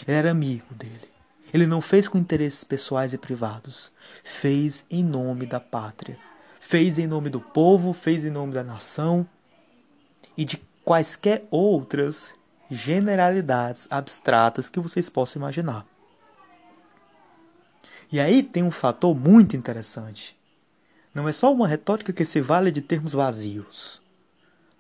[0.08, 1.10] Ele era amigo dele.
[1.52, 3.91] Ele não fez com interesses pessoais e privados.
[4.23, 6.17] Fez em nome da pátria.
[6.73, 9.29] Fez em nome do povo, fez em nome da nação
[10.36, 12.33] e de quaisquer outras
[12.67, 15.86] generalidades abstratas que vocês possam imaginar.
[18.12, 20.36] E aí tem um fator muito interessante.
[21.13, 24.01] Não é só uma retórica que se vale de termos vazios.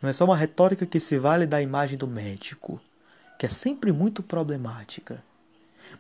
[0.01, 2.81] Não é só uma retórica que se vale da imagem do médico,
[3.37, 5.23] que é sempre muito problemática.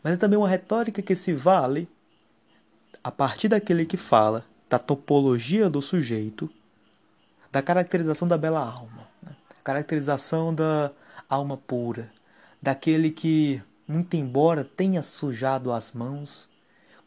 [0.01, 1.87] Mas é também uma retórica que se vale
[3.03, 4.43] a partir daquele que fala
[4.73, 6.49] da topologia do sujeito,
[7.51, 9.35] da caracterização da bela alma, né?
[9.63, 10.91] caracterização da,
[11.29, 12.11] alma pura,
[12.59, 16.49] daquele que, muito embora tenha sujado as mãos,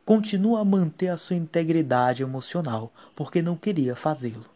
[0.05, 4.47] continua a manter a sua integridade emocional, porque não queria fazê-lo.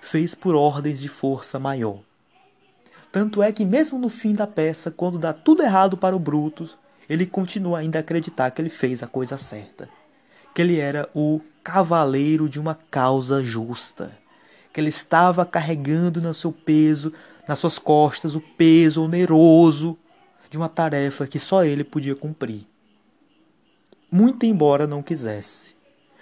[0.00, 2.00] Fez por ordens de força maior.
[3.12, 6.76] Tanto é que, mesmo no fim da peça, quando dá tudo errado para o Brutus,
[7.08, 9.88] ele continua ainda a acreditar que ele fez a coisa certa.
[10.52, 14.16] Que ele era o cavaleiro de uma causa justa.
[14.72, 17.12] Que ele estava carregando no seu peso
[17.46, 19.98] nas suas costas o peso oneroso
[20.48, 22.66] de uma tarefa que só ele podia cumprir.
[24.10, 25.74] Muito embora não quisesse,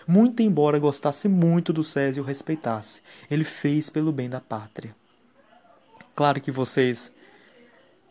[0.07, 4.94] muito embora gostasse muito do César e o respeitasse, ele fez pelo bem da pátria.
[6.14, 7.12] Claro que vocês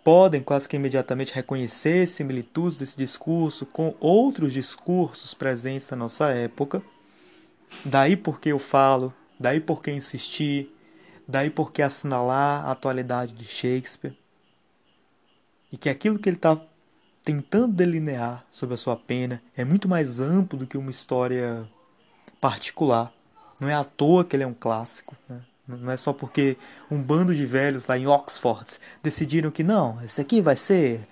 [0.04, 6.82] podem quase que imediatamente reconhecer similitudes desse discurso com outros discursos presentes na nossa época.
[7.86, 10.70] Daí porque eu falo, daí porque insisti,
[11.30, 14.18] Daí porque assinalar a atualidade de Shakespeare
[15.72, 16.60] e que aquilo que ele está
[17.24, 21.70] tentando delinear sobre a sua pena é muito mais amplo do que uma história
[22.42, 23.14] particular.
[23.60, 25.16] Não é à toa que ele é um clássico.
[25.30, 25.40] Né?
[25.68, 26.58] Não é só porque
[26.90, 31.08] um bando de velhos lá em Oxford decidiram que não, esse aqui vai ser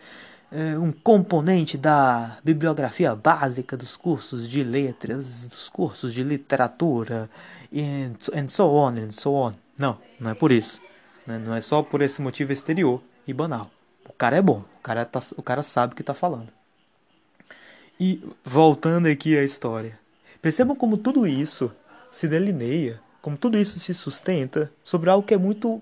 [0.51, 7.29] é, um componente da bibliografia básica dos cursos de letras, dos cursos de literatura,
[7.73, 9.53] and, and so on, and so on.
[9.77, 10.81] Não, não é por isso.
[11.25, 11.37] Né?
[11.37, 13.69] Não é só por esse motivo exterior e banal.
[14.07, 16.49] O cara é bom, o cara, tá, o cara sabe o que está falando.
[17.99, 19.99] E voltando aqui à história.
[20.41, 21.73] Percebam como tudo isso
[22.09, 25.81] se delineia, como tudo isso se sustenta sobre algo que é muito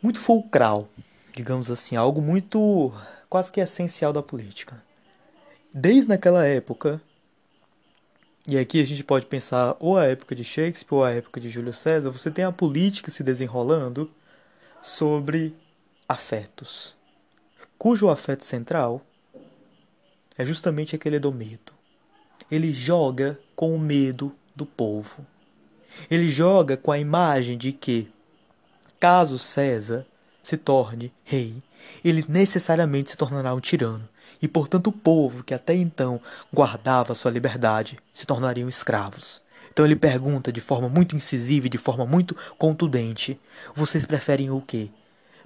[0.00, 0.88] muito fulcral,
[1.34, 2.92] digamos assim, algo muito
[3.28, 4.82] quase que essencial da política.
[5.72, 7.00] Desde naquela época,
[8.48, 11.48] e aqui a gente pode pensar ou a época de Shakespeare ou a época de
[11.48, 14.10] Júlio César, você tem a política se desenrolando
[14.80, 15.54] sobre
[16.08, 16.96] afetos,
[17.76, 19.02] cujo afeto central
[20.38, 21.72] é justamente aquele do medo.
[22.50, 25.26] Ele joga com o medo do povo.
[26.10, 28.08] Ele joga com a imagem de que,
[29.00, 30.06] caso César
[30.42, 31.62] se torne rei,
[32.04, 34.08] ele necessariamente se tornará um tirano,
[34.40, 36.20] e portanto o povo que até então
[36.52, 39.40] guardava sua liberdade se tornariam escravos.
[39.72, 43.38] Então ele pergunta de forma muito incisiva e de forma muito contundente:
[43.74, 44.90] vocês preferem o quê?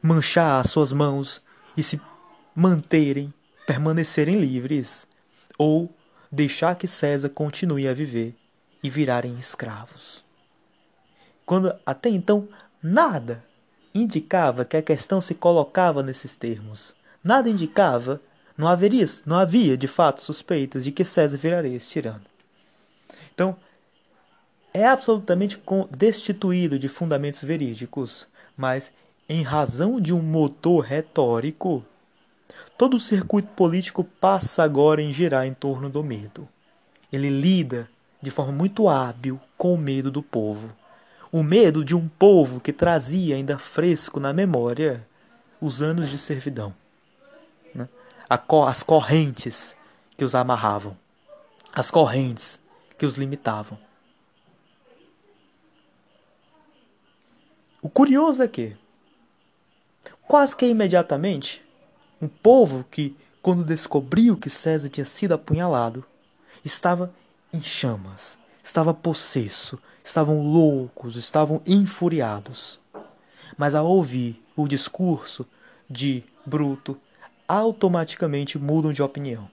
[0.01, 1.43] Manchar as suas mãos
[1.77, 2.01] e se
[2.55, 3.35] manterem,
[3.67, 5.07] permanecerem livres,
[5.59, 5.93] ou
[6.31, 8.35] deixar que César continue a viver
[8.83, 10.25] e virarem escravos?
[11.45, 12.49] Quando até então
[12.81, 13.45] nada
[13.95, 16.95] indicava que a questão se colocava nesses termos.
[17.23, 18.21] Nada indicava,
[18.57, 22.25] não haveria, não havia de fato suspeitas de que César viraria esse tirano.
[23.35, 23.57] Então,
[24.73, 25.61] é absolutamente
[25.91, 28.27] destituído de fundamentos verídicos,
[28.57, 28.93] mas
[29.29, 31.85] em razão de um motor retórico,
[32.79, 36.49] todo o circuito político passa agora em girar em torno do medo.
[37.13, 37.89] Ele lida
[38.23, 40.80] de forma muito hábil com o medo do povo
[41.33, 45.07] o medo de um povo que trazia ainda fresco na memória
[45.61, 46.75] os anos de servidão,
[47.75, 47.89] né?
[48.29, 49.77] as correntes
[50.17, 50.97] que os amarravam,
[51.73, 52.61] as correntes
[52.99, 53.79] que os limitavam.
[57.83, 58.77] O curioso é que,
[60.27, 61.65] quase que imediatamente,
[62.21, 66.05] um povo que, quando descobriu que César tinha sido apunhalado,
[66.63, 67.13] estava
[67.53, 72.81] em chamas, estava possesso, estavam loucos, estavam infuriados.
[73.57, 75.47] Mas ao ouvir o discurso
[75.89, 76.99] de Bruto,
[77.47, 79.49] automaticamente mudam de opinião.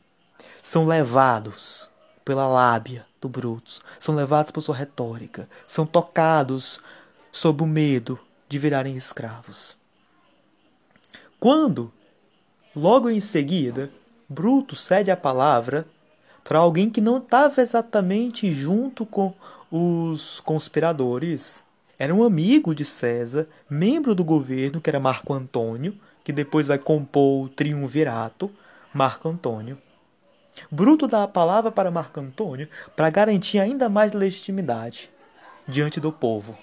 [0.61, 1.89] São levados
[2.25, 6.79] pela lábia do Brutus, são levados por sua retórica, são tocados
[7.31, 9.75] sob o medo de virarem escravos.
[11.39, 11.93] Quando,
[12.75, 13.91] logo em seguida,
[14.27, 15.87] Bruto cede a palavra
[16.43, 19.33] para alguém que não estava exatamente junto com
[19.71, 21.63] os conspiradores.
[21.99, 26.77] Era um amigo de César, membro do governo, que era Marco Antônio, que depois vai
[26.77, 28.51] compor o triunvirato,
[28.93, 29.77] Marco Antônio.
[30.71, 35.09] Bruto dá a palavra para Marco Antônio para garantir ainda mais legitimidade
[35.67, 36.57] diante do povo.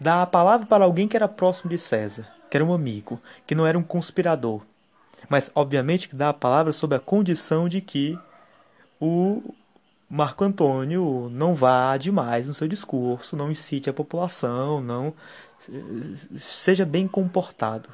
[0.00, 3.54] Dá a palavra para alguém que era próximo de César, que era um amigo, que
[3.54, 4.62] não era um conspirador.
[5.28, 8.18] Mas, obviamente, que dá a palavra sob a condição de que
[9.00, 9.54] o
[10.14, 15.14] Marco Antônio não vá demais no seu discurso, não incite a população, não
[16.36, 17.88] seja bem comportado.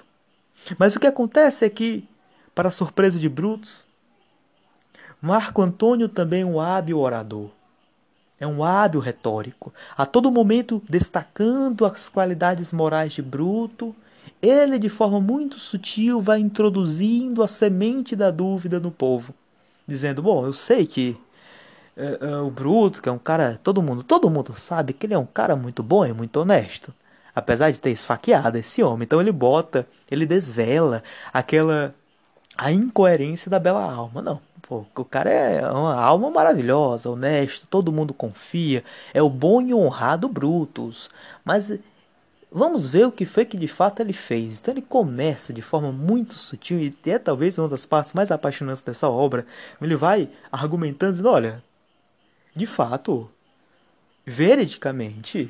[0.76, 2.08] Mas o que acontece é que,
[2.56, 3.84] para surpresa de Brutus,
[5.22, 7.50] Marco Antônio também é um hábil orador.
[8.40, 13.94] É um hábil retórico, a todo momento destacando as qualidades morais de Bruto,
[14.42, 19.32] ele de forma muito sutil vai introduzindo a semente da dúvida no povo
[19.88, 21.16] dizendo: Bom, eu sei que
[21.98, 23.60] é, é, o Bruto, que é um cara.
[23.62, 26.94] Todo mundo, todo mundo sabe que ele é um cara muito bom e muito honesto.
[27.34, 29.04] Apesar de ter esfaqueado esse homem.
[29.04, 31.94] Então ele bota, ele desvela aquela.
[32.56, 34.22] a incoerência da bela alma.
[34.22, 34.40] Não.
[34.62, 38.84] Pô, o cara é uma alma maravilhosa, honesto, todo mundo confia,
[39.14, 41.08] é o bom e honrado Brutus.
[41.42, 41.72] Mas
[42.50, 44.58] Vamos ver o que foi que de fato ele fez.
[44.58, 48.82] Então ele começa de forma muito sutil e é talvez uma das partes mais apaixonantes
[48.82, 49.46] dessa obra.
[49.82, 51.62] Ele vai argumentando, dizendo, olha,
[52.58, 53.30] de fato,
[54.26, 55.48] veridicamente,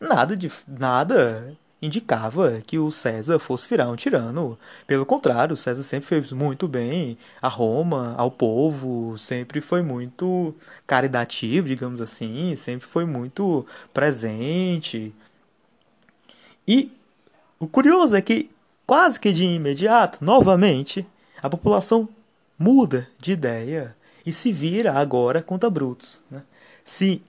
[0.00, 4.58] nada de nada indicava que o César fosse virar um tirano.
[4.86, 10.52] Pelo contrário, o César sempre fez muito bem a Roma, ao povo, sempre foi muito
[10.86, 15.14] caritativo, digamos assim, sempre foi muito presente.
[16.66, 16.90] E
[17.60, 18.50] o curioso é que,
[18.84, 21.06] quase que de imediato, novamente,
[21.40, 22.08] a população
[22.58, 23.96] muda de ideia
[24.26, 26.22] e se vira agora contra Brutus.
[26.30, 26.42] Né?
[26.88, 27.22] Se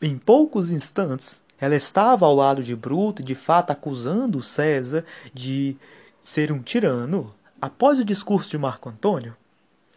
[0.00, 5.76] em poucos instantes ela estava ao lado de Bruto, de fato acusando César de
[6.22, 9.36] ser um tirano, após o discurso de Marco Antônio,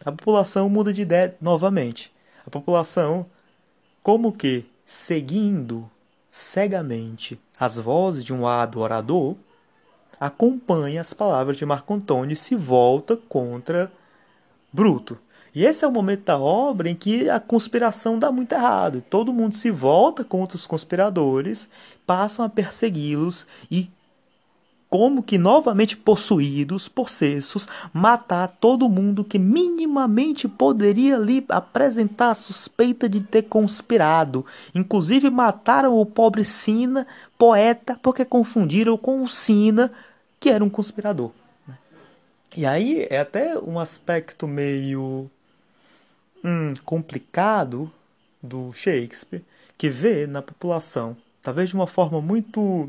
[0.04, 2.12] a população muda de ideia novamente.
[2.46, 3.24] A população,
[4.02, 5.90] como que seguindo
[6.30, 9.36] cegamente as vozes de um hábil orador,
[10.20, 13.90] acompanha as palavras de Marco Antônio e se volta contra
[14.70, 15.18] Bruto.
[15.56, 19.02] E esse é o momento da obra em que a conspiração dá muito errado.
[19.08, 21.66] Todo mundo se volta contra os conspiradores,
[22.06, 23.90] passam a persegui-los e
[24.90, 33.08] como que novamente possuídos, possessos, matar todo mundo que minimamente poderia lhe apresentar a suspeita
[33.08, 34.44] de ter conspirado.
[34.74, 37.06] Inclusive mataram o pobre Sina,
[37.38, 39.90] poeta, porque confundiram com o Sina,
[40.38, 41.30] que era um conspirador.
[41.66, 41.78] Né?
[42.54, 45.30] E aí é até um aspecto meio
[46.46, 47.92] hum, complicado
[48.40, 49.44] do Shakespeare,
[49.76, 52.88] que vê na população, talvez de uma forma muito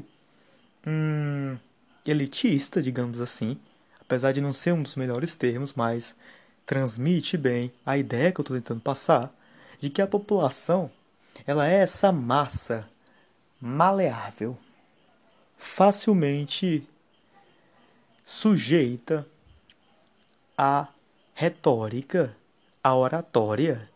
[0.85, 1.57] hum,
[2.05, 3.57] elitista, digamos assim,
[3.99, 6.15] apesar de não ser um dos melhores termos, mas
[6.67, 9.33] transmite bem a ideia que eu estou tentando passar
[9.79, 10.91] de que a população
[11.45, 12.87] ela é essa massa
[13.59, 14.57] maleável,
[15.57, 16.87] facilmente
[18.23, 19.27] sujeita
[20.57, 20.87] à
[21.33, 22.35] retórica,
[22.87, 23.89] à oratória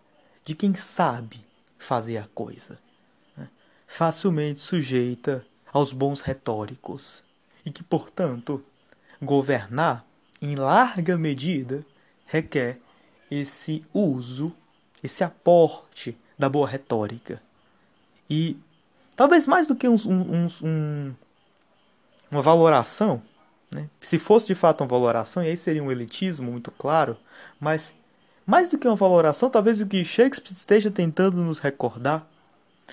[0.44, 1.46] de quem sabe
[1.80, 2.78] fazer a coisa,
[3.38, 3.48] né?
[3.88, 7.24] facilmente sujeita aos bons retóricos
[7.66, 8.62] e que, portanto,
[9.22, 10.06] governar,
[10.42, 11.86] em larga medida,
[12.26, 12.80] requer
[13.30, 14.52] esse uso,
[15.02, 17.42] esse aporte da boa retórica.
[18.30, 18.58] E
[19.16, 21.16] talvez mais do que um, um, um,
[22.30, 23.24] uma valoração,
[23.72, 23.90] né?
[24.02, 27.18] se fosse de fato uma valoração, e aí seria um elitismo muito claro,
[27.58, 27.94] mas
[28.46, 32.26] mais do que uma valoração, talvez o que Shakespeare esteja tentando nos recordar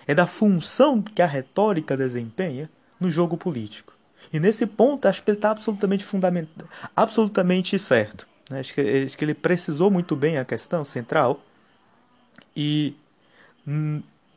[0.06, 2.70] é da função que a retórica desempenha
[3.00, 3.92] no jogo político.
[4.32, 6.04] E nesse ponto, acho que ele está absolutamente
[6.94, 8.26] absolutamente certo.
[8.50, 8.60] Né?
[8.60, 11.40] Acho, que, acho que ele precisou muito bem a questão central.
[12.54, 12.94] E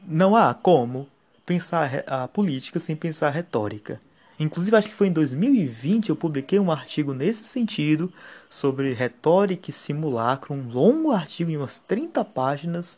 [0.07, 1.07] não há como
[1.45, 3.99] pensar a política sem pensar a retórica.
[4.41, 8.11] Inclusive, acho que foi em 2020 eu publiquei um artigo nesse sentido
[8.49, 12.97] sobre retórica e simulacro, um longo artigo de umas 30 páginas,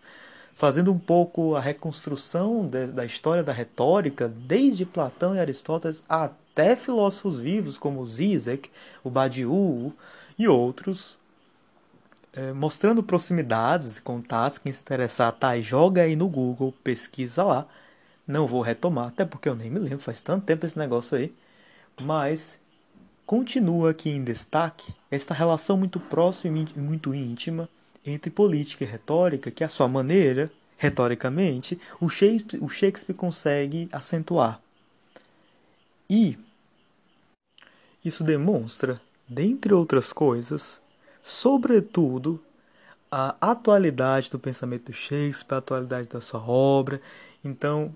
[0.55, 6.77] fazendo um pouco a reconstrução de, da história da retórica, desde Platão e Aristóteles até
[6.77, 8.69] filósofos vivos como Zizek,
[9.03, 9.91] o Badiou
[10.39, 11.17] e outros,
[12.31, 14.59] é, mostrando proximidades e contatos.
[14.59, 17.67] Quem se interessar, tá, joga aí no Google, pesquisa lá.
[18.27, 21.33] Não vou retomar, até porque eu nem me lembro, faz tanto tempo esse negócio aí.
[22.01, 22.59] Mas
[23.25, 27.69] continua aqui em destaque esta relação muito próxima e muito íntima
[28.05, 34.61] entre política e retórica, que, à sua maneira, retoricamente, o Shakespeare, o Shakespeare consegue acentuar.
[36.09, 36.37] E
[38.03, 40.81] isso demonstra, dentre outras coisas,
[41.21, 42.43] sobretudo,
[43.09, 47.01] a atualidade do pensamento do Shakespeare, a atualidade da sua obra.
[47.43, 47.95] Então,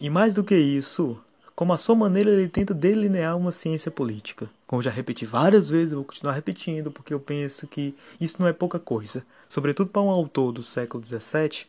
[0.00, 1.18] e mais do que isso,
[1.54, 4.50] como a sua maneira ele tenta delinear uma ciência política.
[4.66, 8.52] Como já repeti várias vezes, vou continuar repetindo, porque eu penso que isso não é
[8.52, 9.24] pouca coisa.
[9.48, 11.66] Sobretudo para um autor do século XVII,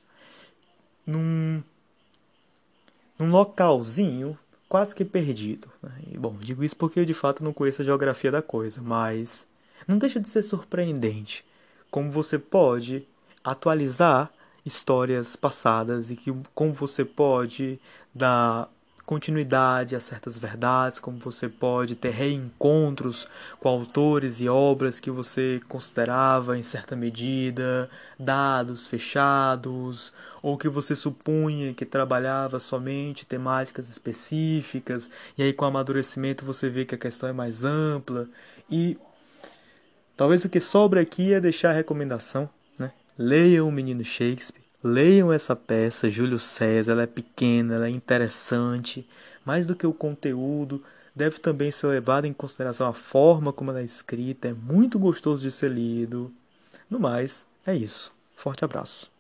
[1.05, 1.63] num,
[3.17, 5.69] num localzinho quase que perdido.
[5.81, 5.91] Né?
[6.11, 9.47] E, bom, digo isso porque eu de fato não conheço a geografia da coisa, mas
[9.87, 11.45] não deixa de ser surpreendente
[11.89, 13.07] como você pode
[13.43, 14.31] atualizar
[14.67, 17.79] histórias passadas e que como você pode
[18.13, 18.69] dar
[19.07, 23.25] continuidade a certas verdades, como você pode ter reencontros
[23.57, 27.89] com autores e obras que você considerava em certa medida
[28.19, 30.11] dados fechados,
[30.41, 36.69] ou que você supunha que trabalhava somente temáticas específicas, e aí com o amadurecimento você
[36.69, 38.27] vê que a questão é mais ampla
[38.69, 38.97] e
[40.17, 42.49] talvez o que sobra aqui é deixar a recomendação?
[43.17, 49.07] Leiam o Menino Shakespeare Leiam essa peça, Júlio César, ela é pequena, ela é interessante,
[49.43, 50.83] mais do que o conteúdo,
[51.15, 55.41] deve também ser levado em consideração a forma como ela é escrita, é muito gostoso
[55.41, 56.31] de ser lido.
[56.89, 58.15] No mais, é isso.
[58.35, 59.11] Forte abraço.